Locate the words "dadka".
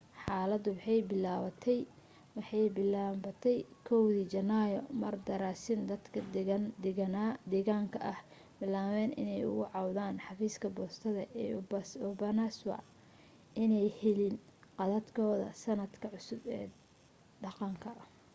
5.91-6.19